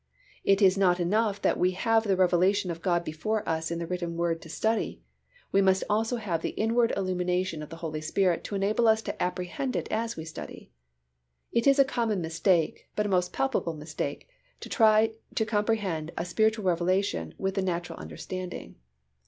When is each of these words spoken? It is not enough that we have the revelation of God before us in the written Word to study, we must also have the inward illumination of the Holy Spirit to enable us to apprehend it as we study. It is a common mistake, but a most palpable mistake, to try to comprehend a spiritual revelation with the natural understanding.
It 0.43 0.63
is 0.63 0.79
not 0.79 0.99
enough 0.99 1.39
that 1.43 1.59
we 1.59 1.73
have 1.77 2.05
the 2.05 2.15
revelation 2.15 2.71
of 2.71 2.81
God 2.81 3.03
before 3.03 3.47
us 3.47 3.69
in 3.69 3.77
the 3.77 3.85
written 3.85 4.17
Word 4.17 4.41
to 4.41 4.49
study, 4.49 4.99
we 5.51 5.61
must 5.61 5.83
also 5.91 6.15
have 6.15 6.41
the 6.41 6.57
inward 6.59 6.91
illumination 6.97 7.61
of 7.61 7.69
the 7.69 7.75
Holy 7.85 8.01
Spirit 8.01 8.43
to 8.45 8.55
enable 8.55 8.87
us 8.87 9.03
to 9.03 9.21
apprehend 9.21 9.75
it 9.75 9.87
as 9.91 10.17
we 10.17 10.25
study. 10.25 10.71
It 11.51 11.67
is 11.67 11.77
a 11.77 11.85
common 11.85 12.19
mistake, 12.19 12.89
but 12.95 13.05
a 13.05 13.09
most 13.09 13.31
palpable 13.31 13.75
mistake, 13.75 14.27
to 14.61 14.69
try 14.69 15.11
to 15.35 15.45
comprehend 15.45 16.13
a 16.17 16.25
spiritual 16.25 16.65
revelation 16.65 17.35
with 17.37 17.53
the 17.53 17.61
natural 17.61 17.99
understanding. 17.99 18.77